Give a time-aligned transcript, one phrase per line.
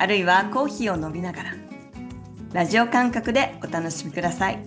[0.00, 1.54] あるいはコーヒーを飲みながら
[2.54, 4.58] ラジオ感覚でお楽しみください。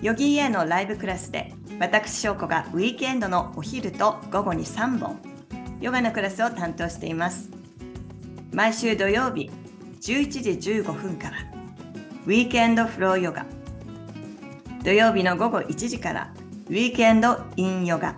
[0.00, 5.18] ヨギーエのライブクラスで私翔子がウィークエンドのお昼と午後に3本
[5.80, 7.50] ヨガのクラスを担当しています。
[8.52, 9.50] 毎週土曜日
[10.00, 11.38] 11時15分から
[12.26, 13.44] ウィークエンドフローヨガ。
[14.84, 16.32] 土曜日の午後1時から
[16.68, 18.14] ウィークエンドインヨガ。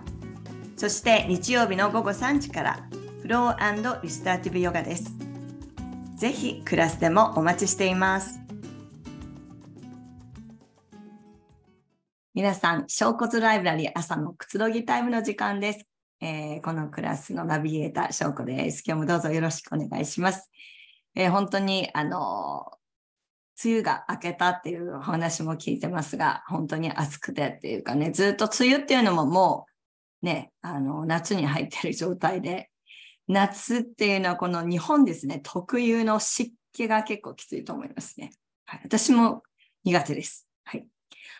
[0.75, 2.86] そして日曜日の午後3時から
[3.27, 5.11] フローリスターティブヨガです。
[6.15, 8.39] ぜひクラスでもお待ちしています。
[12.33, 15.85] 皆さん、小骨ライブラリー朝のくつろぎタイムの時間です。
[16.21, 18.81] えー、このクラスのナビゲーター、翔子です。
[18.87, 20.49] 今日もどうぞよろしくお願いします。
[21.13, 22.71] えー、本当に、あの
[23.61, 29.65] 梅雨が明けたっていうお話も聞いてますが、本当に暑くてっていうかね、ずっと梅雨っていうのもも
[30.23, 32.69] うね、あの、夏に入ってる状態で、
[33.27, 38.31] 夏っていうのはこの日本ですね、特有の湿気が結構きついと思いますね。
[38.65, 39.43] はい、私も
[39.83, 40.47] 苦手です。
[40.63, 40.87] はい。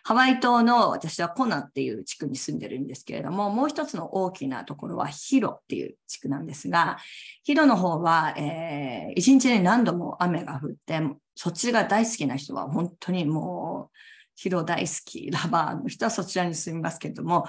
[0.03, 6.97] ハワイ島の私はコナっていう地区に住んでるんですけれども、もう一つの大きなところはヒロっていう地区なんですが、
[7.43, 11.02] ヒロの方は、えー、一日に何度も雨が降って、
[11.35, 13.97] そっちが大好きな人は本当にもう
[14.38, 17.47] ヒロ大好き、ラバーの人はそちらに住みますけども、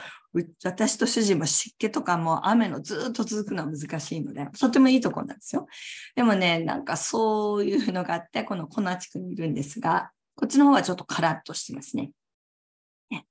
[0.64, 5.66] 私と主人も湿気とかも雨のずっと続くのは難しいので、とてもいいところなんですよ。
[6.16, 12.10] でもね、なんかそういうのがあって、このコナ地区にいるんですが、こっちの方はちょっとカラッとしてますね。
[13.10, 13.27] ね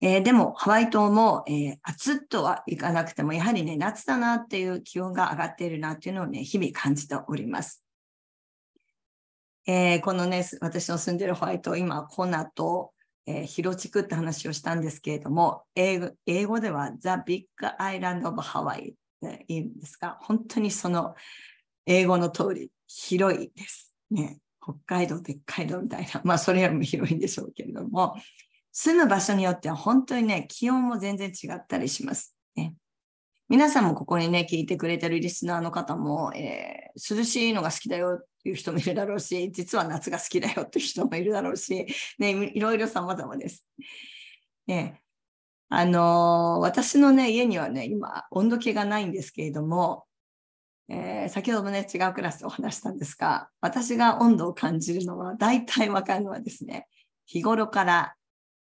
[0.00, 7.83] えー、でも、ハワイ島も、えー、暑とはいかなくても、やはりね、夏だなっていう気温が上がっているなっていうのをね、日々感じております。
[9.66, 12.92] えー、このね、私の住んでるホワイト、今、コナと、
[13.26, 17.46] えー、ヒロ地区って話をしたんですけれども、英語英語では The Big
[17.78, 21.14] Island of Hawaii って言うんですが、本当にその
[21.86, 23.94] 英語の通り、広いです。
[24.10, 24.38] ね。
[24.62, 26.20] 北海道、でっかい道みたいな。
[26.24, 28.16] まあ、それよりも広いんでしょうけれども、
[28.72, 32.33] 住む場所によっては本当にね、気温も全然違ったりします。
[33.48, 41.86] 皆さんもここにね、聞いてくれてるリスナーの方も、えー、涼しいのが好きだよっていう人もいるだろうし、実は夏が好きだよっていう人もいるだろうし、
[42.18, 43.66] ね、いろいろ様々です。
[44.66, 45.02] ね、
[45.68, 50.06] あのー、私のね、家にはね、今、温度計がないんですけれども、
[50.88, 56.86] えー、先ほどもね、違うクラスでお話したんですが、私が温度を感じるのは、大体わかるのはですね、
[57.26, 58.14] 日頃から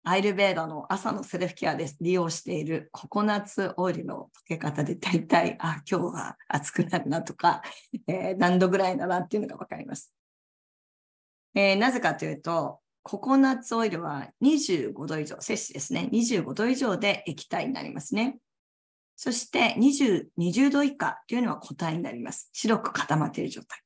[0.09, 7.61] アイルベーダの朝のセルフケアで利用しているココナッツオイルの溶け方で大体、あ、今日は暑くなるなとか、
[8.07, 10.11] えー、何度ぐらいだなっていうのがわかります。
[11.53, 16.09] えー、なぜかというと、ココナッツオイルは25度以上、摂氏ですね。
[16.11, 18.39] 25度以上で液体になりますね。
[19.15, 22.49] そして20、20度以下というのは固体になります。
[22.51, 23.79] 白く固まっている状態。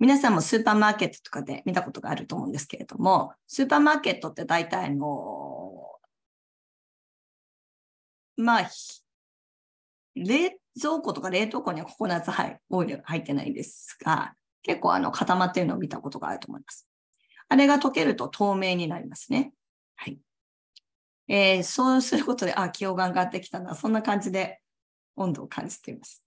[0.00, 5.98] 皆さんもスーパーマーケットとかで見たことがあると思うんですけれども、スーパーマーケットって大体の、
[8.38, 8.70] まあ、
[10.14, 12.30] 冷蔵庫とか冷凍庫にはココナッツ
[12.70, 16.88] オイル入ってないですが、結構あの固まっているのを見たことがあると思います。
[17.50, 19.52] あれが溶けると透明になりますね。
[19.96, 20.18] はい。
[21.28, 24.62] えー、そうすることで、あ、気温が上がってきたな、そんな感じで
[25.16, 26.24] 温度を感じています。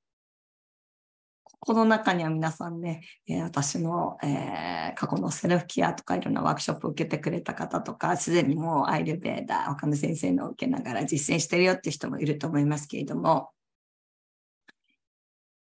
[1.66, 13.52] この中には皆さんね、え、私の、えー、過去のセルフケアとかいろんなワークショップを受けてくれた方とか、すでにもうアイルベーダー、岡野先生のを受けながら実践してるよって人もいると思いますけれども、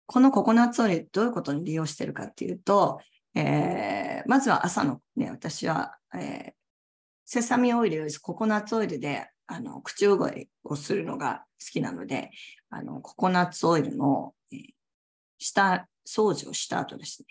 [0.07, 2.99] このココナッツオイルどういうことに利用してるかっていうと、
[3.37, 6.53] えー、まずは朝のね、私は、えー、
[7.25, 12.31] セサミオイルよりココナッツオイルであの口うごいをするのが好きなので、
[12.71, 14.35] あのココナッツオイルの、
[15.43, 17.27] 下掃除をした後ですね、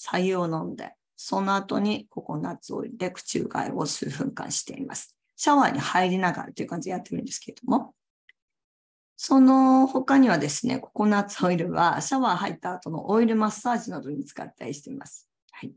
[0.00, 5.16] 採用を飲んで、その後にココナッツオイルで口うがいを数分間しています。
[5.36, 7.94] シャワーに入りながらという感じでやってるんですけれども、
[9.16, 15.28] その他にはですね、ココナッツオイルはシャワー入った後のオイルマッサージなどに使ったりしています。
[15.50, 15.74] はい。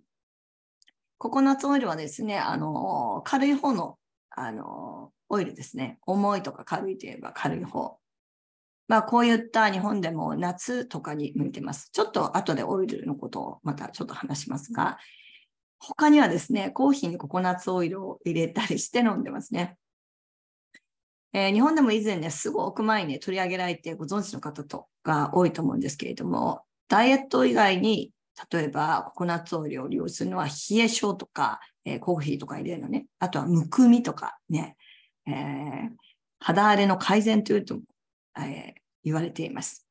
[1.17, 3.97] ココナッツオイルはですね、あの、軽い方の、
[4.29, 5.99] あの、オイルですね。
[6.05, 7.97] 重いとか軽いといえば軽い方。
[8.87, 11.89] まあ、こういった日本でも夏とかに向いてます。
[11.91, 14.97] ちょっと後でオイルのことをまたちょっと話しますが、
[15.79, 19.77] 他にはですね、コーヒーにココナッツオイルを入れたりして飲んでますね。
[21.33, 28.11] えー、日本でも以前ね、すごく前に取り上げられてご存知の方とが多いと思うんですけれども、ダイエット以外に、
[28.51, 33.07] 例えばココナッツオイルを利用するのは冷え性とか、えー、コーヒーとか入れるのね。
[33.19, 34.77] あとはむくみとかね、
[35.27, 35.89] えー、
[36.39, 37.79] 肌荒れの改善というと、
[38.37, 39.87] えー、言われています。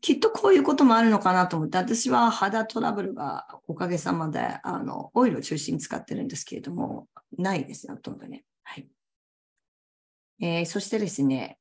[0.00, 8.44] きっとこういうこともあるのかなと思って、私は肌トラブルがおかげさまで、あの、オイルを中心に使ってるんですけれども、ないですね、ほとんどね。
[8.62, 8.88] はい。
[10.40, 11.58] えー、そしてですね、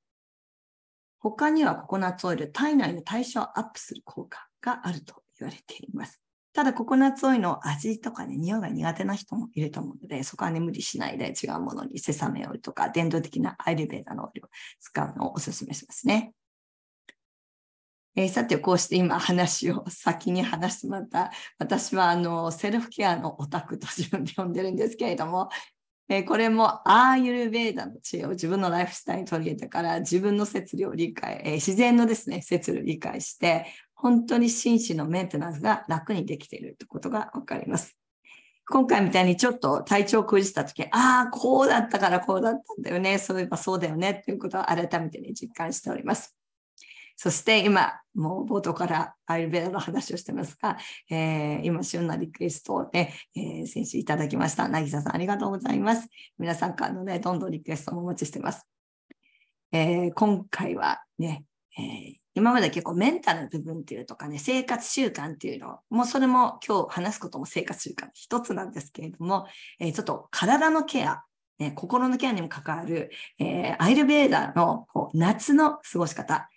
[1.19, 6.20] 他にはココナッツオイル、体内の代謝をアップする効果があると言われています。
[6.53, 14.50] ただ、ココナッツオイルの味とかね、匂いが苦手な人もいると思うので、そこはね、無理しないで違うものにセサミオイルとか、伝統的なアイルベーダのオイルを
[14.80, 16.33] 使うのをお勧めしますね。
[18.18, 25.50] えー、さて、こうして今話を先に話してもらった、私はあの、セルフケアのオタクと自分で呼んでるんですけれども、
[26.09, 33.65] えー、これもアーユルベーダの知恵を自分のライフスタイルに取り入れてから自分の摂理を理解、えー、自然のですね、摂理を理解して、
[34.01, 37.95] 本当に心身のメンテナンスが楽にできているということがわかります。
[38.68, 43.19] 今回みたいにちょっと体調を崩したとき、ああ、こうだったからこうだったんだよね。
[43.19, 44.24] そういえばそうだよね。
[44.25, 46.36] ということを改めてね、実感しております。
[47.15, 50.80] そして今、もう冒頭からアイルベラの話をしてますが、
[51.12, 54.68] えー、今、旬なリクエストをね、えー、先週いただきました。
[54.68, 56.07] なぎささん、ありがとうございます。
[56.39, 58.65] 皆さんからのね、どんどんリクエストもお待ちしてます。
[59.71, 61.45] えー、今回はね、
[61.77, 69.47] えー、今まで結構メンタルの部分っていうとかね、生活習慣っていうの、もうそれも今日話すことも生活習慣一つなんですけれども、
[69.79, 71.23] えー、ちょっと体のケア、
[71.59, 76.49] ね、心のケアにも関わる、えー、アイルベーダーのこう夏の過ごし方、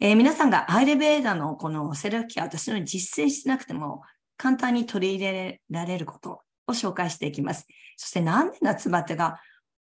[0.00, 4.02] えー、皆さんがアイルベーダーのこのセルフケア、私のように実践しなくても
[4.36, 7.66] 簡単に取り入れられることを紹介していきます。
[7.96, 9.40] そしてなんで夏バテが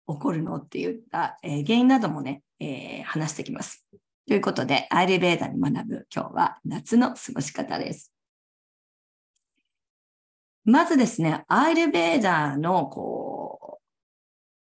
[0.06, 3.86] 起こるのって言った、えー、原因などもね、え、話していきます。
[4.28, 8.14] ということで、アイルベーダーに学ぶ今日は夏の過ごし方です。
[10.66, 13.80] まずですね、アイルベーダーのこ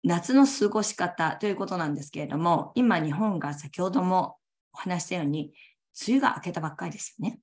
[0.04, 4.36] う夏の過ごし方ということなんですけれども、今日本が先ほども
[4.74, 5.54] お話したように、
[6.08, 7.40] 梅雨が明けたばっかりですよね。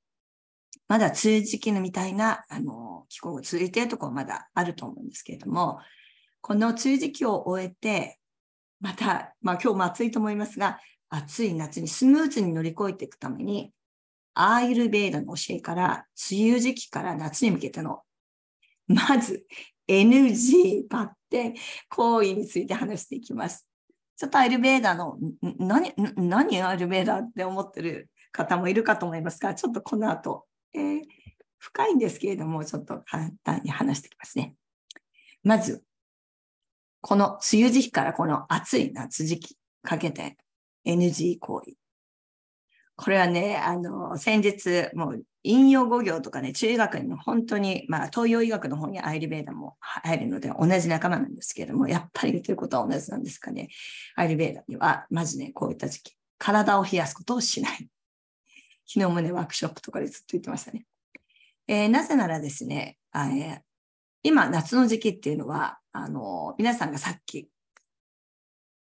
[0.87, 5.81] まだ梅雨時期のみたいな、あの、気候が続いているところまだあると思うんですけれども、
[6.41, 8.21] この梅雨時期を終えて、
[8.81, 10.79] また、まあ今日も暑いと思いますが、
[11.15, 13.71] 暑い夏にスムーズに乗り越えていくために、
[14.35, 18.01] アーユルベーダの教えから、梅雨時期から夏に向けての、
[18.87, 19.45] まず
[19.87, 21.55] NG バッテ
[21.91, 23.69] 行為について話していきます。
[24.17, 25.19] ちょっとアイルベーダーの、
[25.59, 31.03] 何、何アイルベーダーって思ってる方もいるかと思いますが、ちょっとこの後、えー、
[31.59, 34.55] 深いんですけれども、ちょっと簡単に話していきますね。
[35.45, 35.85] まず、
[37.03, 40.39] この梅雨時期からこの暑い夏時期かけて
[40.87, 41.75] NG 行為。
[42.97, 53.69] これはね、あの、先日、もう引用語行とかね、中医学にも本当に、まあ、東洋医学の方にアイリベーダも入るので、同じ仲間なんですけれども、やっぱり言ってることは同じなんですかね。
[54.15, 57.89] アイリベーダには、まずね、こういった時期、体を冷やすことをしない。
[58.87, 60.85] 昨日もね、ワークショップとかでずっと言ってましたね。
[61.67, 63.29] えー、なぜならですね、あ、
[64.23, 67.49] 今、夏の時期っていうのは、あの、皆さんがさっき、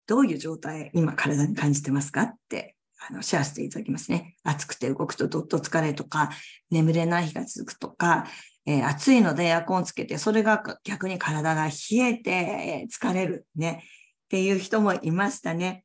[0.06, 2.76] どういう状態、今体に感じてますかって
[3.08, 4.36] あの、シェアしていただきますね。
[4.44, 6.30] 暑くて動くとどっと疲れとか、
[6.70, 8.26] 眠れない日が続くとか、
[8.66, 13.84] えー、暑いのでエアコンつけて、それが逆に体が冷えて、疲れるね。
[14.24, 15.84] っていう人もいましたね。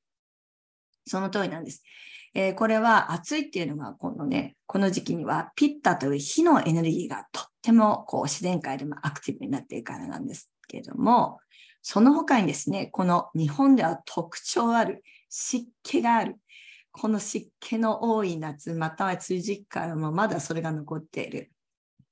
[1.05, 1.83] その通りなんです。
[2.33, 11.39] えー、これは暑いっていうのが、このね、この時期にはピッタという火のエネルギーがとってもこう自然界でもアクティブになっているからなんですけれども、
[11.81, 16.37] その他にですね、この日本では特徴ある湿気がある。
[16.91, 21.51] この湿気の多い夏、または梅雨時期からもまだそれが残っている。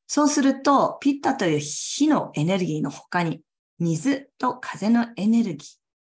[0.08, 3.42] そうすると、ピッタという火のエネルギーの他に、
[3.80, 5.66] 水と風のエネルギ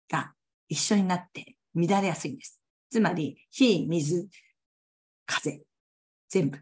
[0.08, 0.32] ーが
[0.68, 2.60] 一緒になって乱れやすいんです。
[2.90, 4.28] つまり、火、水、
[5.26, 5.62] 風、
[6.28, 6.60] 全部。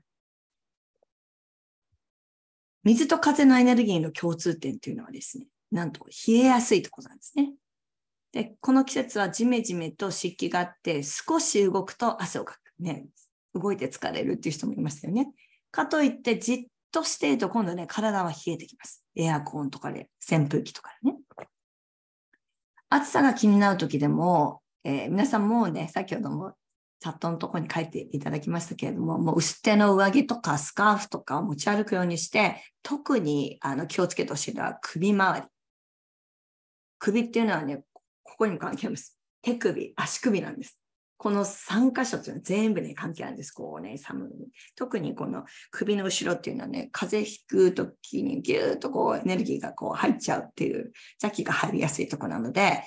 [2.84, 7.52] 水と風のエネルギーの共通点というのはですね、なんと冷えやすいところなんですね。
[8.32, 12.60] で、この季節はジメジメと湿気があって、少し動くと汗をかく。
[12.78, 13.06] ね、
[13.54, 15.32] 動いて疲れるっていう人もいましたよね。
[15.70, 19.02] かといって、じっとしていると今度ね、体は冷えてきます。
[19.14, 21.18] エアコンとかで、扇風機とかでね。
[22.88, 26.52] 暑さが気になる時でも、えー、皆さんもうね、先ほども
[27.00, 35.46] チャットのとこに書いていただきましたけれども、もう薄手の上着とかスカーフとかを持ち歩くようにして、特にあの気をつけてほしいのは首周り。
[36.98, 37.84] 首っていうのはね、
[38.22, 39.18] ここにも関係あります。
[39.42, 40.80] 手首、足首なんです。
[41.18, 43.52] この3箇所っていうのは全部ね、関係あるんです。
[43.52, 44.30] こうね、寒い。
[44.74, 52.84] 特にこの首の後ろっていうのはね、風邪ひくときにギューッとこうエネルギーがこう入っちゃうっていう邪気が入りやすいところなので、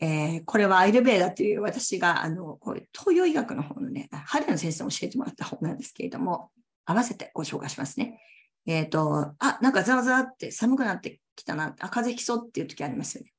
[0.00, 6.50] えー、これはアイルベーダっていう私が、あの、これ東洋医学の方のね、春の先生に教えてもらった本なんですけれども、
[6.84, 8.20] 合わせてご紹介しますね。
[8.66, 13.32] えっ、ー、と、あ、なんかザワザワって寒くなってきたな、あ、風邪ひきそうっていう時ありますよね。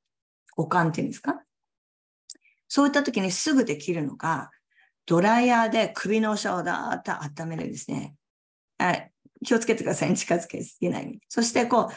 [0.56, 1.42] おかんっていうんですか？
[2.68, 4.50] そういった時にすぐできるのが、
[5.06, 8.14] ドライヤーで首の下をだーっと温めるですね。
[8.78, 9.10] はい。
[9.44, 10.14] 気をつけてください。
[10.14, 11.20] 近づけすぎないように。
[11.28, 11.94] そしてこう、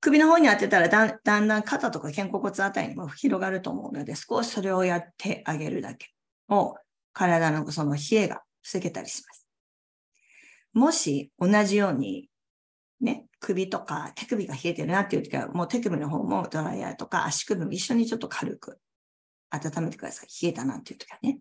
[0.00, 6.06] 首の方に当てたらだだんだん肩とか肩甲骨あたりにも広がると思うので、少しそれをやってあげるだけ
[6.48, 6.76] を
[7.12, 9.46] 体のその冷えが防げたりします。
[10.72, 12.30] もし同じように
[13.00, 18.78] ね、首とか手首が冷えてるなっていう時は、もう手首の方もドライヤーとか足首も一緒にちょっと軽く
[19.50, 20.44] 温めてください。
[20.44, 21.38] 冷えたなっていう時はね。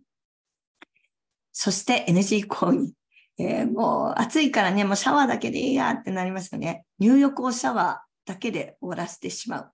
[1.52, 2.94] そして NG 行為。
[3.40, 6.86] えー、もう暑いからね、もうシャワーだけでいいやってなりますよね。
[7.00, 9.72] 入浴をシャワーだけで終わらせてしまう。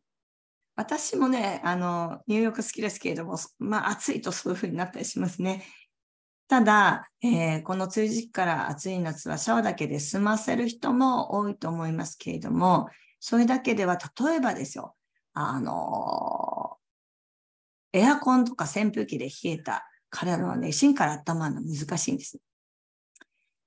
[0.75, 5.63] 私もね、あの、入浴好きですけれども、まあ暑いとそういう風になったりしますね。
[6.47, 14.95] ただ、えー、この梅雨時期から暑い夏はシャワーだけで済ませる人も多いと思いますけれども、それだけでは、例えばですよ、
[15.33, 16.77] あの
[17.93, 22.39] エアコンとか扇風機で冷えた体はね、芯から温まるの難しいんです。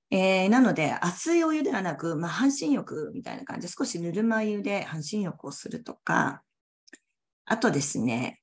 [0.09, 6.43] えー、なので、熱いお湯ではなく、まあ、半身浴みたいな感じで、少しぬるま湯で半身浴をするとか、
[7.45, 8.41] あとですね、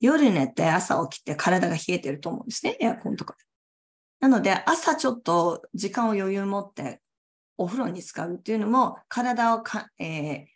[0.00, 3.36] 夜寝て朝起きて体が冷えてると思うんですね、エアコンとか
[4.20, 7.00] なので、朝ちょっと時間を余裕持って
[7.56, 10.46] お風呂に使うっていうのも、体をか、えー、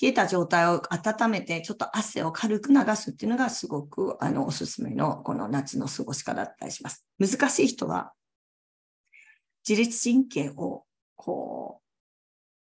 [0.00, 7.06] 冷えた状態を温めて、ちょっと汗を軽く流すっていうのがすごくあのおすすめのこの夏の過ごし方だったりします。
[7.18, 8.12] 難しい人は、
[9.68, 10.84] 自律神経を
[11.14, 11.82] こう、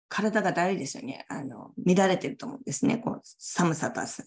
[0.09, 1.25] 体がだるいですよね。
[1.27, 2.97] あの、乱れてると思うんですね。
[2.97, 4.23] こう寒さと暑さ。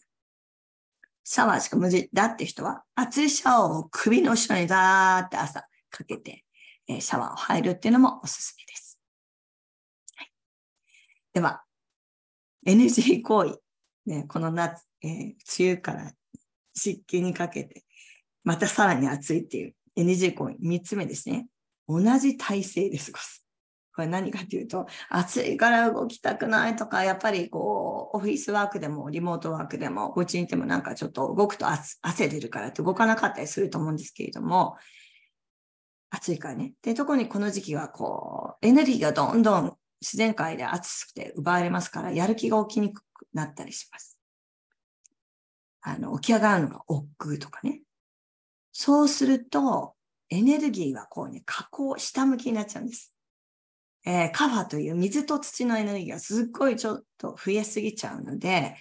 [1.32, 6.44] シャワーしか無理だって人は、熱いシャワーを首の後ろにザーって朝かけて、
[6.88, 8.98] え、シャワーを入るっていうのもおすすめです。
[10.16, 10.32] はい、
[11.32, 11.62] では、
[12.66, 13.60] NG 行為、
[14.06, 15.10] ね、この夏、えー、
[15.60, 16.10] 梅雨から
[16.74, 17.84] 湿気にかけて、
[18.42, 21.46] またさらに暑いっていう NG 行為、3つ目ですね。
[21.86, 23.46] 同じ体勢で過ごす。
[23.94, 34.76] これ何かっていうと、暑いから動きたくないとか、やっぱりこう、オフィスワークでも、リモートワークでも、お家にいてもなんかちょっと動くと汗出るからって動かなかったりすると思うんですけれども、
[36.10, 36.74] 暑いからね。
[36.82, 44.18] で、特にこの時期はこう、エネルギーがどんどん自然界で暑くて奪われますから、やる気が起きにくくなったりします。
[45.82, 47.82] あの、起き上がるのが億劫とかね。
[48.72, 49.94] そうすると、
[50.30, 53.14] エネルギーはこうね、下降、下向きになっちゃうんです。
[54.06, 58.76] えー、カファという水と土のエネルギーがすっごいちょっと増えすぎちゃうので、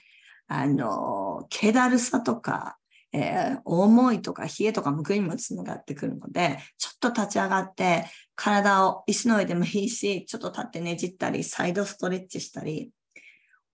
[0.47, 2.77] あの、気だるさとか、
[3.11, 12.91] えー、重いとか冷えとかむくみもつながってくるので、ちょっと立ち上がって体を椅子の上でもいいし、ちょっと立ってねじったり、サイドストレッチしたり、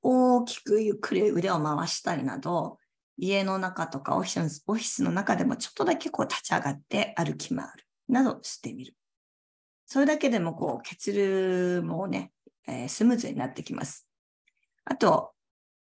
[0.01, 2.79] 大きくゆっくり腕を回したりなど、
[3.17, 8.93] 家の中とかオフィスオフィスの中でもちょっとだけこう立ち上がって歩き回るなどしてみる。
[9.85, 12.31] それだけでもこう血流もね、
[12.67, 14.07] えー、スムーズになってきます。
[14.85, 15.31] あと、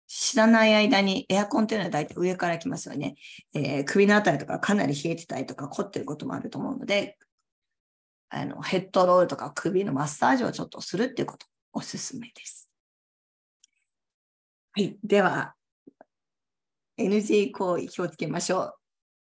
[0.06, 3.14] 知らない間にエアコンっていうのは大体上から来ますよね。
[3.54, 7.18] えー、首のあたりとかかなり冷えてたりとか凝ってることもあると思うので、
[8.28, 12.70] あのヘッドロールとか首のマッサージをちょっとするっていうことおすすめです。
[14.72, 14.98] はい。
[15.04, 15.54] では、
[16.98, 18.74] NG 行為気をつけましょう。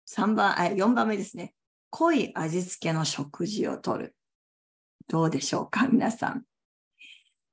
[0.10, 1.54] 3番、あ4番目ですね。
[1.90, 4.17] 濃い味付けの食事をとる。
[5.08, 6.44] どうでしょうか皆さん。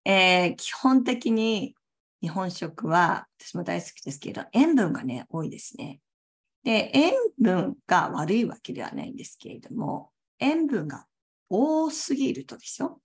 [0.05, 1.75] えー、基本的に
[2.21, 6.01] 日本食は、私も大好きですけど、塩分がね、多いですね。
[6.65, 11.07] で、塩分が悪いわけではないんですけれども、塩分が
[11.49, 13.01] 多すぎるとですよ、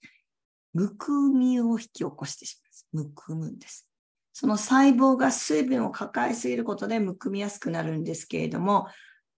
[0.74, 3.06] むくみを引き起こしてしまう。
[3.06, 3.88] むくむんです。
[4.34, 8.88] その細胞が水分を抱えすぎることでむくみやすくなるんですけれども、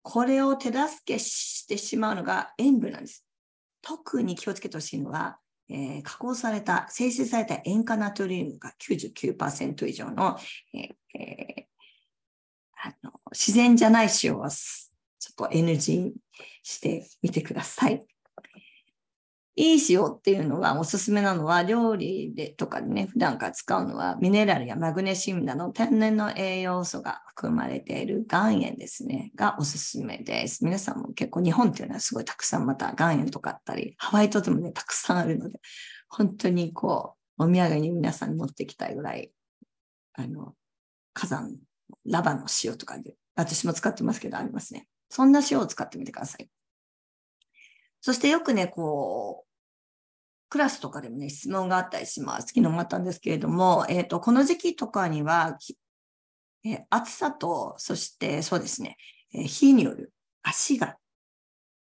[0.04, 3.26] これを手助けしてしまうのが塩分なんです。
[3.82, 5.38] 特に気をつけてほしいのは、
[5.70, 10.38] えー、加工された、生成された塩化ナトリウムが99%以上の、
[10.74, 11.64] えー、
[12.84, 16.14] あの自然じゃない塩はちょっと NG
[16.64, 18.06] してみてください。
[19.62, 30.66] いい塩っていうのはおすすめなのは料理でとかでね、普段から使うのはミネラルやマグネシウムなど天然の栄養素が含まれている岩塩ですね、がおすすめです。
[30.66, 35.60] 皆さんも結構日本っていうのはすごいたくさんまた岩塩とかあったり、ハワイ島でもね、たくさんあるので、
[36.10, 39.32] 本当にこう、お土産に皆さん持ってきたいぐらい、
[40.14, 40.56] あの、
[41.14, 41.56] 火山、
[42.08, 44.88] ラバの塩とかで、私も使ってますけどありますね。
[45.12, 46.50] そんな塩を使ってみてください。
[48.02, 49.51] そしてよくね、こう、
[50.52, 52.48] クラスとかでもね、質問があったりします。
[52.48, 55.58] 昨日もあったんですけれども、えっ、ー、と、この時期とかには、
[56.66, 58.98] えー、暑さと、そしてそうですね、
[59.34, 60.12] えー、火による
[60.44, 60.98] 足が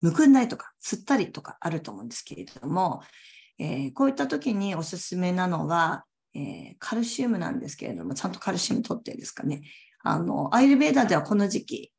[0.02, 3.02] むくんだりとか、吸ったりとかあると思うんですけれども、
[3.58, 6.06] えこういった時におすすめなのは、
[6.36, 9.62] えカルシウムなんですけれども、ちゃんとカルシウム取ってですかね。
[10.04, 11.94] あの、アイルベーダーではこの時期、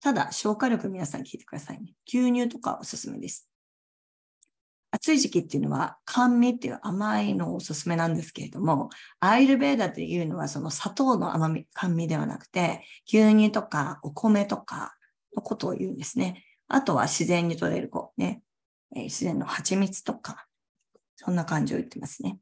[0.00, 1.92] ただ消化力皆さん聞いてくださいね。
[2.08, 3.49] 牛乳とかおすすめです。
[4.92, 14.94] 暑い時期っていうのは甘味っていう甘いのをおすすめなんですけれども、アイルベーダっていうのはその砂糖の甘み、甘味ではなくて、牛乳とかお米とか
[15.34, 16.44] のことを言うんですね。
[16.68, 18.42] あとは自然に取れるこうね、
[18.94, 20.46] 自然の蜂蜜とか、
[21.16, 22.38] そんな感じを言ってますね。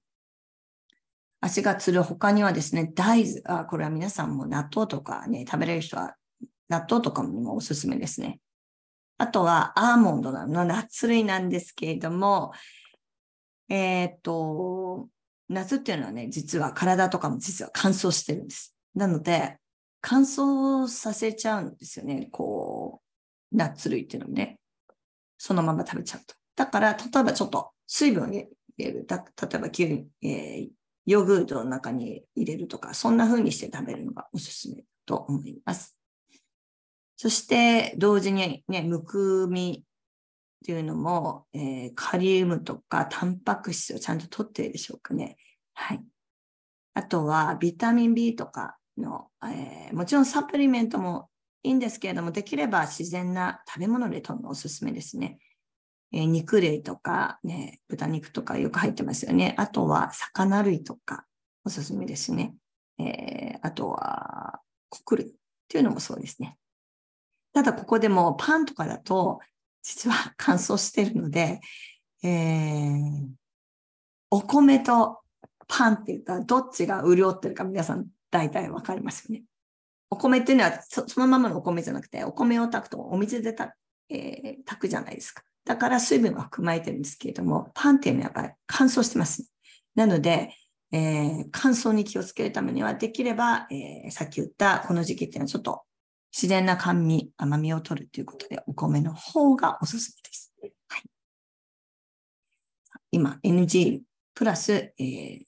[1.41, 6.17] 足がつる他にはですね、大豆、あ、これは皆さんも納豆とかね、食べれる人は
[6.69, 8.41] 納豆とかにもおすすめですね。
[9.19, 12.53] あとはアーモンドのナッツ類なんですけれども、
[13.69, 15.09] えっ、と、
[15.49, 18.77] 夏っていうのはね、実は体とかも実は乾燥してるんです。
[18.95, 19.59] なので、
[20.01, 22.29] 乾燥させちゃうんですよね。
[22.31, 23.03] こ
[23.53, 24.59] う、ナッツ類っていうのもね。
[25.37, 26.35] そのまま食べちゃうと。
[26.55, 28.47] だから、例えばちょっと水分を入
[28.77, 29.07] れる。
[29.09, 30.69] 例えば、えー、
[31.07, 35.98] ヨーグルトの中に入れるとか、そんな風にして食べるのがおすすめと思います。
[37.21, 45.37] そして同時にね、むくみっていうのも、えー、カリウムとかタンパク質をちゃんと取っているでしょうかね。
[45.75, 46.05] はい。
[46.95, 51.29] あとはビタミン B とかの、えー、もちろんサプリメントも
[51.65, 55.39] いいんですけれども、できれば自然な食べ物で取るのおすすめですね。
[56.13, 59.57] えー、肉類とか、ね、豚肉とかよく入ってますよね。
[59.59, 61.25] あとは魚類とか
[61.65, 62.55] おすすめですね。
[63.01, 65.31] えー、あとは穀類っ
[65.67, 66.57] ていうのもそうですね。
[67.59, 69.41] ただここでもパンとかだと、
[69.83, 71.61] 実は 乾燥してるので、
[72.23, 73.29] えー、
[74.31, 75.19] お米と
[75.67, 79.45] パンって言ったらどっちが潤ってるか皆さん大体わかりますよね。
[80.09, 83.75] お米っていうのはそのままのお米じゃなくて、お米を炊くとお水で炊,、
[84.09, 85.43] えー、炊くじゃないですか。
[85.65, 89.53] だから水分が含まれてるんですけれども、パンっていうのはやっぱり乾燥してます、
[89.97, 90.55] なので、
[90.93, 95.83] えー、乾燥に気をつけるためには、できれば、えー、さっき言ったこの時期っていうのはちょっと
[96.41, 100.55] 自然な甘味、甘みを取るということで、お米の方がおすすめです。
[100.87, 101.03] はい、
[103.11, 104.03] 今、NG
[104.35, 105.43] プラス、えー、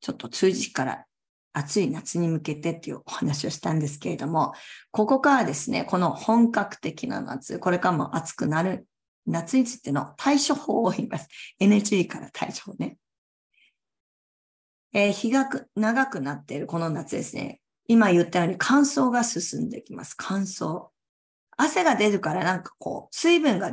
[0.00, 1.06] ちょっと通じから
[1.52, 4.52] 暑い夏に向けてっていうお話をしたんですけれども、
[4.92, 8.86] ここからですね、この本格的な夏、これからも暑くなる
[9.26, 11.26] 夏についての対処法を言います。
[11.60, 12.96] NG から対処法ね。
[14.92, 17.60] えー、日が長くなっているこの夏ですね。
[17.88, 20.14] 今言ったように乾燥が進んできます。
[20.16, 20.88] 乾燥。
[21.56, 23.72] 汗が出るからなんかこう、水分が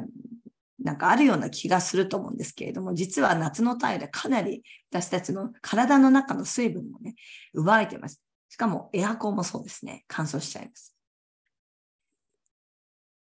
[0.79, 7.15] なんかあるような気がすると思うんですけれども、実は夏の太陽でかなり私たちの体の中の水分もね、
[7.53, 8.21] 奪われてます。
[8.49, 10.05] しかもエアコンもそうですね。
[10.07, 10.95] 乾燥しちゃいます。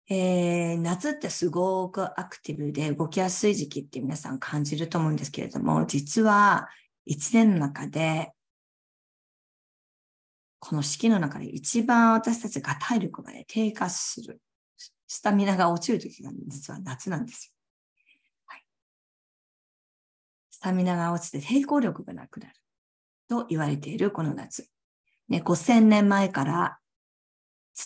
[0.09, 6.69] えー、夏ってすごくアクティブで動きやすい時期って皆さん感じると思うんですけれども、実は
[7.05, 8.33] 一年の中で
[10.61, 14.41] この四季の中で一番私たちが体力が、ね、低下する。
[15.09, 17.53] スタミナが落ちる時が、実は夏なんですよ、
[18.47, 18.65] はい。
[20.51, 22.55] スタミナが落ちて抵抗力がなくなる。
[23.29, 24.69] と言われているこの夏。
[25.29, 26.79] ね、5000年前から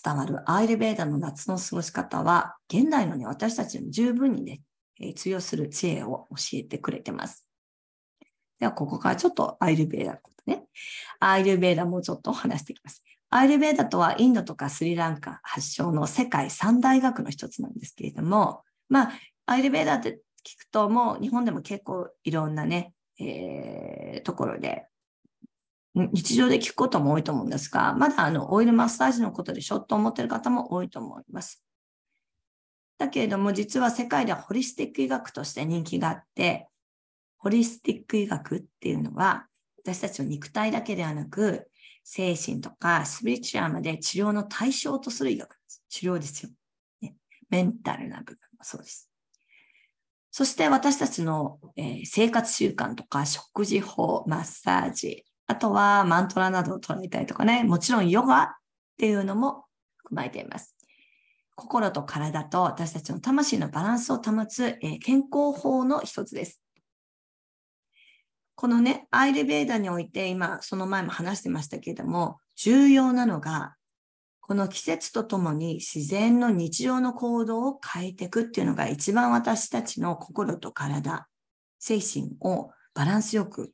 [0.02, 4.62] 伝わるアイルベーダの夏の過ごし方は、現代のね、私たちに十分にね、
[5.00, 7.46] えー、通用する知恵を教えてくれてます。
[8.58, 10.64] では、ここからちょっとアイルベーダね。
[11.20, 13.02] アイルベーダもちょっと話していきます。
[13.30, 19.12] アイルベーダとはインドとかスリランカ発祥の世界三大学の一つなんですけれども、まあ、
[19.46, 24.86] アイルベーダって聞くともう日本でも結構いろんなね、えー、ところで
[25.94, 31.62] 日常で聞くことも多いと思うんですが、まだあのオイルマッサージのことでしょと思ってる方も多いと思います。
[32.98, 36.68] だけれども実は世界ではホリスティック医学として人気があって、
[37.38, 39.46] ホリスティック医学っていうのは、
[39.84, 41.68] 私たちの肉体だけではなく、
[42.04, 45.82] 精神とかスピリチュアルまで治療の対象とする医学です。
[45.90, 46.50] 治療ですよ。
[47.02, 47.14] ね、
[47.50, 49.10] メンタルな部分もそうです。
[50.30, 58.48] そして私たちの、え、生活習慣とか食事法、マッサージ、あとはマントラなどを捉えたりとかね、もちろんヨガっ
[58.96, 59.66] ていうのも
[59.98, 60.74] 含まれています。
[61.54, 66.63] 心と体と私たちの魂のバランスを保つ、え、健康法の一つです。
[68.56, 73.74] このね、アイルベーダにおいて、今、その前も話してましたけれども、重要なのが、
[74.40, 81.26] この季節とともに自然の日常の行動を変えていくっていうのが一番私たちの心と体、
[81.78, 83.72] 精神をバランスよく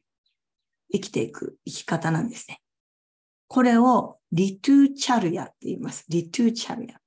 [0.92, 2.60] 生きていく生き方なんですね。
[3.48, 6.04] これをリトゥーチャルヤって言います。
[6.08, 7.00] リトゥーチャルヤ。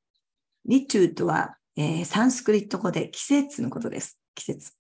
[0.66, 4.20] リトゥーとは、えー、サンスクリット語で季節のことです。
[4.36, 4.74] 季節。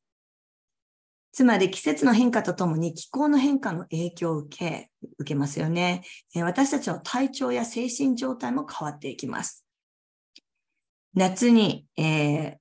[1.34, 6.04] つまり季節の変化とともに気候の変化の影響を受け、受けますよね。
[6.36, 9.65] 私たちの体調や精神状態も変わっていきます。
[11.15, 12.56] 夏に、えー、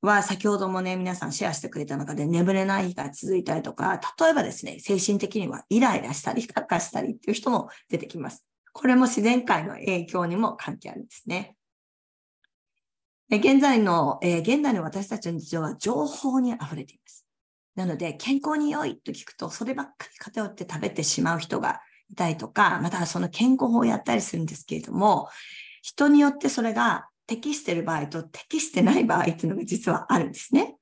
[0.00, 8.46] は先ほどもね、皆さんシェアしてくれた中で眠れない日が続いたりとか、例えばですね、精神的にはイライラしたり、カッしたりっていう人も出てきます。
[8.72, 11.56] これも自然界の影響にも関係あるんですね。
[13.28, 17.23] 現在の、えー、現代の私たちの日常は情報に溢れています。
[17.74, 25.28] なので、健康に良いと聞くと、そればっかり偏って食べてしまう人がいたりとか、またその健康法をやったりするんですけれども、
[25.82, 30.76] 人によってそれが適している場合と適してない場合っていうのが実はあるんですね。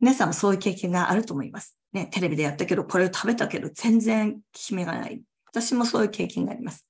[0.00, 1.76] 皆さんもそういう経験があると思います。
[1.92, 5.20] ね、テレビでやったけど、これを食べたけど、全然効き目がない。
[5.46, 6.86] 私もそういう経験があります。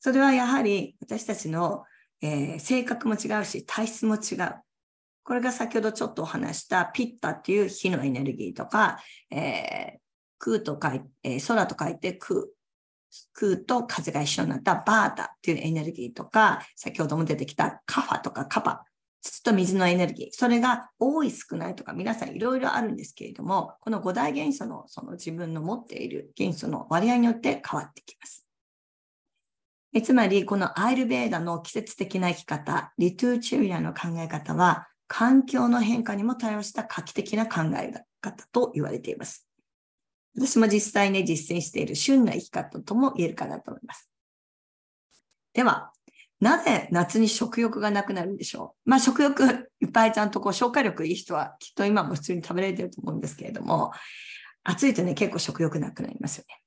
[0.00, 1.84] それはやはり私たちの、
[2.20, 4.54] えー、性格も違うし、体質も違う。
[5.24, 8.98] これが先ほどちょっとお話したピッタっていう火のエネルギーとか、
[9.30, 9.98] えー、
[10.38, 12.42] 空と書いて、えー、空と書いて空、
[13.34, 18.84] 空と風が一緒になったバータっていうエネルギーとか、先ほども出てきたカファとかカパ、
[19.20, 28.46] 土と水のエネルギー、それが多い少ないとか皆さんいろいろあるんですけれども、この五大元素のその自分の持っている元素の割合によって変わってきます。
[30.02, 39.46] つまり、このアイルベーダの季節的な生き方、リトゥーチュリアの考え方は、環境の変化にも対応した画期的な考え方と言われています。
[40.34, 44.08] 私も実際ね、実践している旬な生き方とも言えるかなと思います。
[45.52, 45.92] では、
[46.40, 48.88] なぜ夏に食欲がなくなるんでしょう？
[48.88, 53.92] まあ食欲いっぱいちゃんとこう消化力いい人はきっと今も普通に食べられてると思うんですけれども、
[54.64, 56.62] 暑いとね、結構食欲なくなりますよね。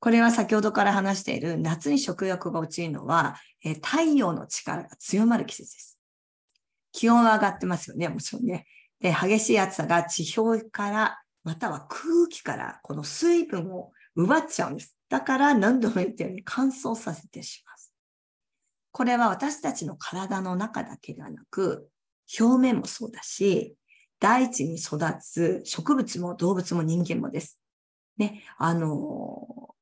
[0.00, 5.99] これは先ほどから話している夏に食欲が落ちるのは、え太陽の力が強まる季節です。
[6.92, 8.66] 気温は上がってますよね、もちろんね。
[9.00, 14.96] で、激しい暑さが地表から、または空気からこの水分を奪っちゃうんです。
[15.08, 17.80] だから何度も言ったように乾燥させてしまう。
[18.92, 21.88] これは私たちの体の中だけではなく、
[22.38, 23.76] 表面もそうだし、
[24.18, 27.58] 大地に育つ植物も動物も人間もです。
[28.18, 29.74] ね、あの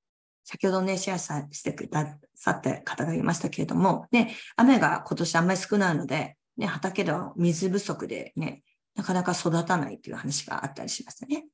[0.44, 8.62] 先ほどね、シェアしてくださった方がいましたけれども、ね、雨が今年あんまり少ないので、ね、畑では水不足でね、
[8.94, 11.46] なかなか育たないという話があったりしますね。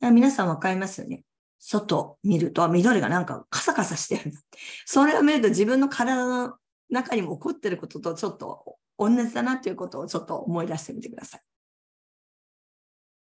[0.00, 1.24] 皆さんわかりますよね。
[1.58, 4.32] 外見ると緑がなんかカサカサしてる。
[4.84, 6.54] それを見ると自分の体の
[6.90, 11.40] 中にも起こってることとちょっと同じだなということをちょっと思い出してみてください。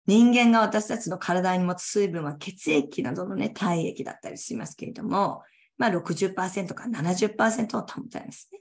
[0.06, 5.42] 人間が私たちの体に持つ水分は血液などのね、体液だったりしますけれども、
[5.78, 8.60] まあ60%から70%を保たれますね。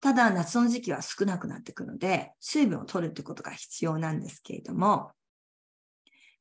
[0.00, 5.10] ただ夏の時期は少なくなってくるので、水分を取るってことが必要なんですけれども、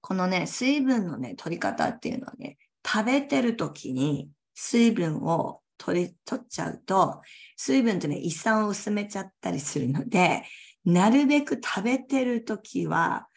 [0.02, 7.22] このね、水分のね、取り方っていうのはね、食べてる時に水分を取り、取っちゃうと、
[7.56, 10.44] 水分ってね、胃酸を薄めちゃったりするので、
[10.86, 13.28] なるべく食べてる時は、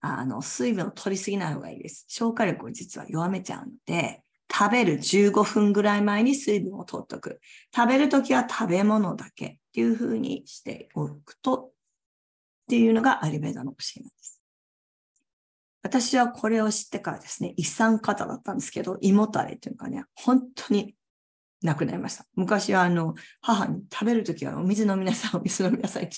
[0.00, 2.04] あの、水分を取りすぎない方がいいです。
[2.08, 7.40] 消化力を実は弱めちゃうので、食べる15分ぐらい前に水分を取っとく。
[7.74, 11.72] 食べるときは食べ物だけっていうふうにしておくと、
[12.66, 14.42] っていうのがアリベーダの教えなんです。
[15.82, 20.96] 私はこれを知ってからですね、胃酸過多だったんですけど、胃もたれっていうかね、本当に
[21.62, 22.26] なくなりました。
[22.34, 26.16] 昔はあの、母に食べるときはお水飲みなさい、お水飲みなさいって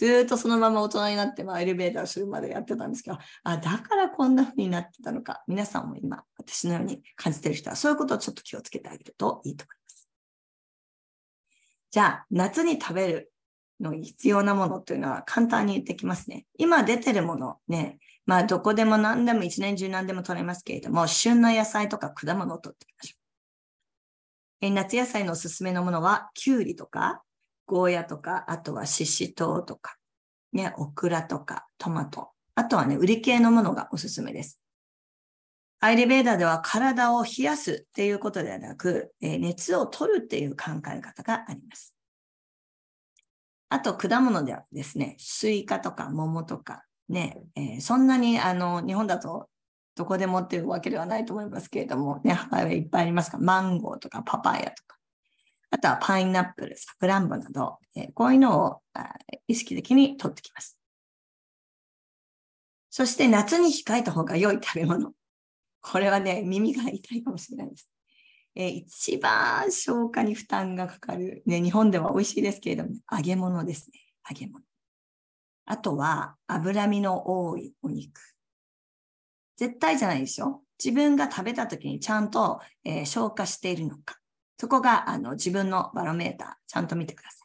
[0.00, 5.42] 言って、ずっとそのまま大人になって、まあ、エレベーターするまでやってたんですけど、あ、だからこんな風になってたのか。
[5.46, 10.08] 皆さんも今、私のように感じてる人は、そういうことをちょっと気をつけてあげるといいと思います。
[11.90, 13.32] じゃあ、夏に食べる
[13.80, 16.46] の必要なものっていうのは簡単にできますね。
[16.58, 23.19] 今出てるものね、まあどこでも何でも一年中何でも取れますけれども、旬の野菜とか果物を取っていきましょう。
[24.60, 27.22] え夏野菜のおすすめのものは、きゅうりとか、
[27.66, 29.96] ゴーヤとか、あとはししとうとか、
[30.52, 32.30] ね、オクラとか、トマト。
[32.54, 34.60] あとはね、瓜系のものがおすすめです。
[35.78, 41.94] アーユルヴェーダでは体を冷やすっていうことではなく、え熱を取るっていう考え方があります。
[43.70, 49.48] あと、果物ではですね、スイカとか桃とか、ね、えー、そんなにあの日本だと
[49.96, 54.96] どこでもっていうわけではないと思いますけれども、ね、ハワイはいっぱいありますが、マンゴーとかパパイヤとか、
[55.70, 58.82] あとはパイナップル、サクランボなど、え、こういうのを
[59.46, 60.78] 意識的に取ってきます。
[62.90, 65.12] そして夏に控えた方が良い食べ物。
[65.80, 67.90] これはね、耳が痛いかもしれないです。
[68.56, 74.00] え、一番消化に負担がかかる、ね、日本では美味しいですけれども、揚げ物ですね。
[74.28, 74.64] 揚げ物。
[75.66, 78.20] あとは、脂身の多いお肉。
[79.60, 80.62] 絶対じゃないですよ。
[80.82, 84.16] 自分が食べた時にちゃんと、えー、消化しているのか。
[84.56, 87.44] そこがあの自分のバロメーター、ちゃんと見てくださ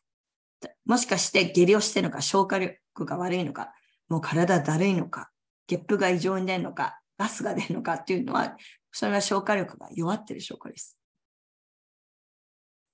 [0.69, 0.75] い。
[0.86, 3.73] もしかして下痢をしてるのか、消化力が悪いのか、
[4.08, 5.30] もう体だるいのか、
[5.67, 8.56] ゲップが異常に出るのか、ガスが出るのかっていうのは、
[8.93, 10.97] それは消化力が弱ってる証拠です。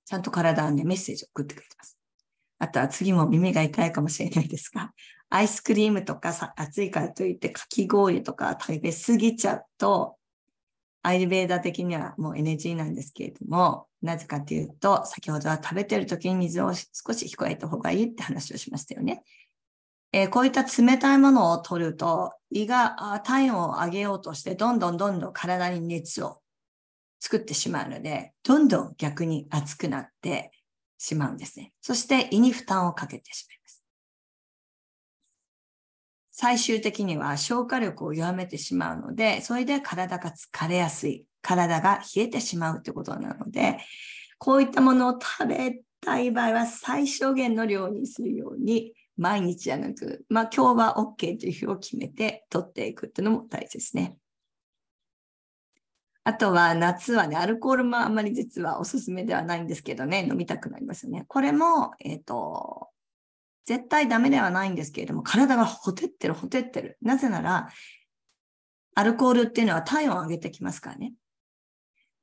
[0.06, 1.96] ちゃんと体はね、メッセージを送ってくれてます。
[2.58, 4.92] あとは次も耳が痛いかもしれないですが、
[5.34, 10.18] アイスクリームとかさ暑いからといってかき氷とか食べ過ぎちゃうと、
[11.04, 19.24] アイルベーダー的にはもう NG なんですけれども、なぜかというと、先ほどは食べてる時に水を少し控えた方がいいって話をしましたよね。
[20.12, 26.42] えー、こういった冷たいものを取ると、胃が体温を上げようとして、どんどんどんどん体に熱を
[27.22, 30.52] 作ってしまうので、どんどん逆に熱くなって
[30.98, 31.72] しまうんですね。
[31.80, 33.61] そして胃に負担をかけてしまいます。
[36.42, 43.78] 最終的には消化力を弱めてしまうので、それで体が疲れやすい、体が冷えてしまうということなので、
[44.40, 54.18] こういったものを食べたい場合は最小限の量にするように毎日じゃなく、まあ今日は OK という日を決めて取っていくっていうのも大切ですね。
[56.24, 61.24] あとは夏はね、アルコールもあまり実はおすすめではないんですけどね、飲みたくなりますよね。
[61.28, 62.91] これも、えっ、ー、と、
[63.66, 66.98] 絶対ダメではないんですけれども、体がほてってる、ほてってる。
[67.02, 67.70] なぜなら、
[68.96, 71.14] アルコールっていうのは体温を上げてきますからね。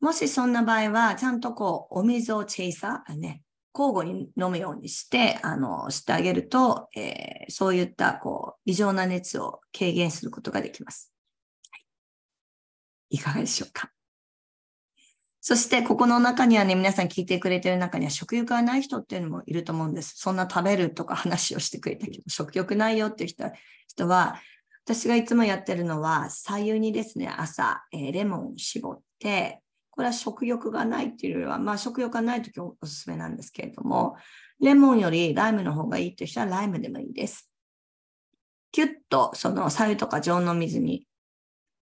[0.00, 3.42] もしそんな場合は、ちゃんとこう、お水をチェイサー、ね、
[3.74, 11.12] 交互に飲むようにして、あの、してあげると、えー、そういった、こう、異常な熱を軽減することができます。
[11.70, 11.78] は
[13.10, 13.90] い、いかがでしょうか？
[15.48, 20.12] そして、ここの中にはね、皆さん聞いてくれてる中には食欲がない人っていうのもいると思うんです。
[20.18, 23.50] そんな食べるとか話をしてくれたけど、食欲ないよっていう人
[23.86, 24.42] 人は、
[24.84, 34.16] 私がいつもやってるのは、左右にですね、朝、えー、レモンを絞って、これは食欲がないっていうよりは、まあ食欲がないときおすすめなんですけれども、
[34.60, 37.50] レモンよりライムの方がいいっていう人はライムでもいいです。
[38.70, 41.07] キュッとその左右とか常温の水に、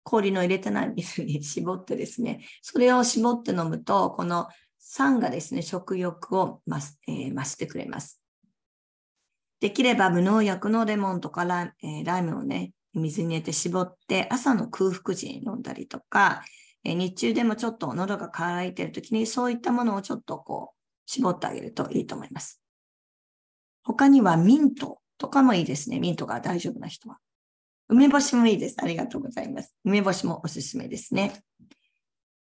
[0.06, 8.22] 氷の入れてない水に絞ってですね、それを絞って飲むと、この酸がですね、食欲を増す、えー、増してくれます。
[9.60, 16.44] できれば無農薬のレモンとかラ,、えー、ライムをね、水に入れて絞って朝の空腹時に飲んだりとか、
[16.84, 22.62] え日中でもちょっと喉が渇いてるときにそういったものをちょっとこう絞ってあげるといいと思います。
[23.84, 26.00] 他にはミントとかもいいですね。
[26.00, 27.18] ミントが大丈夫な人は。
[27.88, 28.78] 梅干しもいいです。
[28.80, 29.76] ありがとうございます。
[29.84, 31.43] 梅干しもおすすめですね。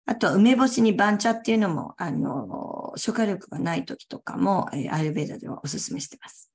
[0.06, 6.52] あと、梅干しに番茶っていうのも、あの、消化力がない時とかも、え、アルベーダではおすすめしてます。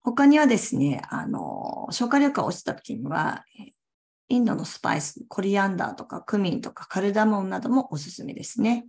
[0.00, 3.44] 他にはですね、あの、消化力が落ちた時には、
[4.28, 8.86] インドのスパイス、コリアンダーとかクミンとかカルダモンなどもおすすめですね。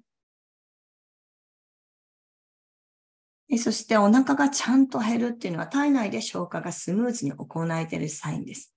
[3.57, 8.75] そしてお腹がちゃんと減るっていうのは体内で消化がスムーズに行えているサインです。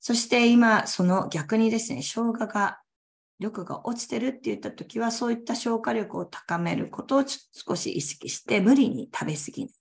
[0.00, 2.80] そして今、その逆にですね、生姜が
[3.38, 9.74] 力が落ちてるって言ったときは、そういった消化力を高めることを少し意識して、無理に食べ過ぎない。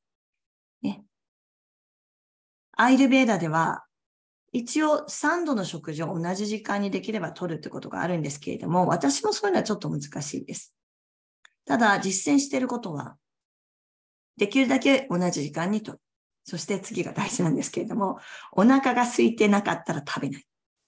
[0.83, 1.03] ね。
[2.73, 3.85] アイルベーダでは、
[4.53, 10.75] 一応3度の食事を同じ時間にできれば取るってことがあるんですけれども、私もそういうのはちょっと難しいです。
[11.65, 13.17] ただ、実践していることは、
[14.41, 16.01] できるだけ同じ時間に取る。
[16.45, 18.17] そして次が大事なんですけれども、
[18.53, 20.43] お腹が空いてなかったら食べない。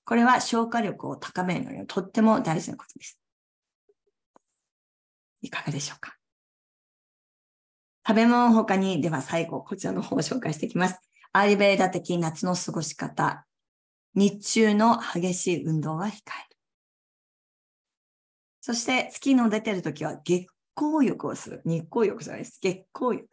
[0.06, 3.20] これは消化力を高めるのにとっても大事なことです。
[5.44, 6.16] いかがでしょうか？
[8.08, 11.00] 食べ物他に、では最後、こちらの方を紹介していきます。
[11.32, 13.46] アーリベーダ的夏の過ごし方。
[14.16, 16.58] 日中の激しい運動は控える。
[18.62, 21.62] そして月の出てるときは月光浴をする。
[21.66, 22.58] 日光浴じゃないです。
[22.60, 23.30] 月光浴。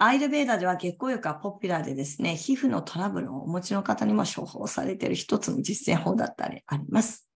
[0.00, 7.28] アイルベーダでは月光浴はポピュラーでですね、皮膚のトラブルをお持ちの方にも処方されている一つの実践法だったりあります。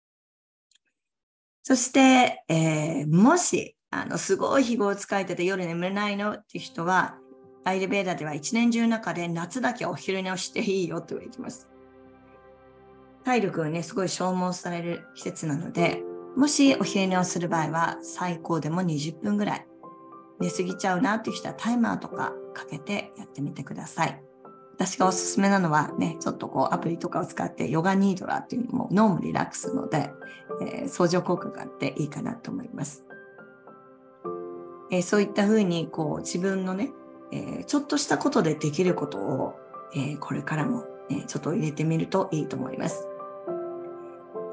[1.64, 7.16] そして、えー、もし、あの、すごい日を使えてて夜眠れないのっていう人は、
[7.64, 11.68] アイルベーダでは一年中の中で夏だけお昼寝をしていいよと言ってます。
[13.24, 16.00] 体力がね、すごい消耗される季節なので、
[16.36, 19.66] もしお昼寝をする場合は最高でも20分ぐらい。
[20.42, 24.22] 寝すぎちゃうなっていう人はタイマーとかかけてやってみてください。
[24.74, 30.10] 私がおすすめなのはね、ちょっとこうアプリとかを使ってヨガニードラっていうのも脳もリラックスので、
[30.60, 33.04] えー、相乗効果があっていいかなと思います。
[34.90, 36.90] えー、そういったふうにこう自分のね、
[37.30, 39.54] えー、ちょっとしたことでできることを、
[39.94, 43.06] えこれからも、えちょっと入れてみるといいと思います。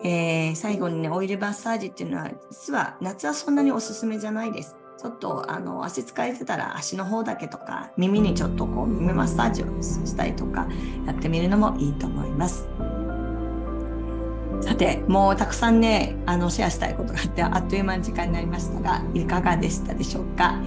[0.04, 4.79] え最後にね、オイルマッサージっていうのは実は夏はそんなにおすすめじゃないです。
[5.00, 10.68] ちょっとあの足疲れてたら足の方だけとか耳にちょっとこう耳マッサージをしたりとか
[11.08, 12.68] やってみるのもいいと思います。
[14.60, 20.60] さてもうたくさんねあのシェアしたいことがあってあっという間に時間になりましたがいかがでしたでしょうか、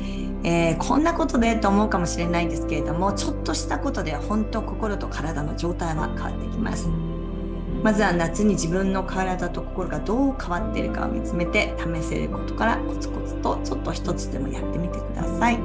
[0.45, 7.12] えー、こんなことでと思うかもしれないんですけれどもちょっとしたことで本当心と体の状態は変わってきます。
[7.83, 15.59] まずは夏に自分の体と心がどう変わっているかを見つめて試せることからコツコツとちょっと一つでもやってみてください。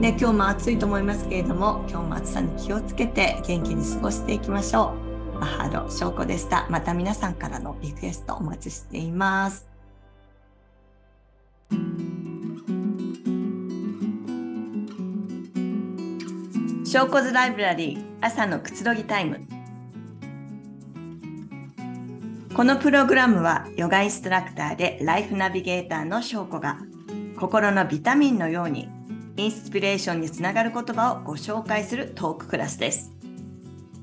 [0.00, 4.94] で今日も暑いと思いますけれども今日も暑さに気をつけて元気に過ごしていきましょ
[5.36, 5.38] う。
[5.38, 6.66] マハロ翔子でした。
[6.68, 9.68] また皆さんからのリクエストお待ちしています。
[16.84, 19.40] 翔子ズライブラリー朝のくつろぎタイム
[22.54, 26.80] このプログラムはヨガインストラクターでライフナビゲーターの翔子が
[27.34, 28.90] 心のビタミンのように
[29.38, 33.10] インスピレーションにつながる言葉をご紹介するトーククラスです。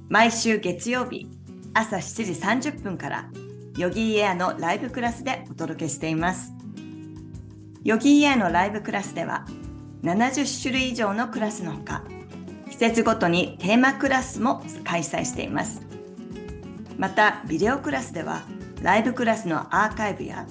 [0.09, 1.27] 毎週月曜日
[1.75, 3.29] 朝7時30分から
[3.77, 6.51] ヨギーエアのライブクラスでお届けしています。
[7.83, 9.45] ヨギーエアのライブクラスでは
[10.01, 12.03] 70種類以上のクラスのほか
[12.71, 15.88] 季節ごとにテーマクラスも開催しています。
[16.99, 18.43] またビデオクラスでは
[18.81, 20.45] ライブクラスのアーカイブや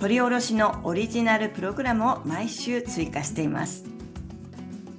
[0.00, 3.84] 取り下ろしのオリジナルプログラムを毎週追加しています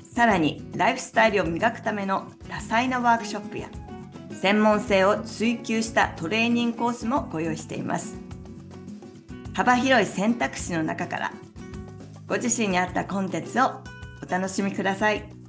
[0.04, 3.68] さらにライフスタイルを磨くための多彩なワークショップや
[4.30, 8.16] 専門性を追求したトレーニングコースもご用意しています
[9.56, 11.32] 幅広い選択肢の中から
[12.28, 13.82] ご自身に合ったコンテンツを
[14.22, 15.43] お楽しみください。